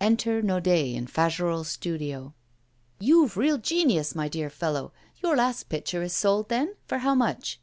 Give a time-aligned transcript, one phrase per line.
[0.00, 2.32] Enter Naudet in Fagerolles' studio.
[3.00, 4.92] '"You've real genius, my dear fellow.
[5.20, 6.74] Your last picture is sold, then?
[6.86, 7.58] For how much?"